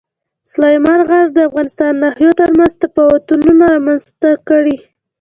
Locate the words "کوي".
4.47-4.77